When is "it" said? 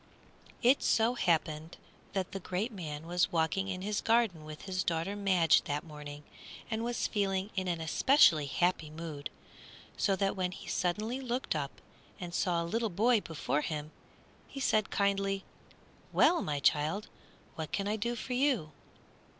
0.63-0.81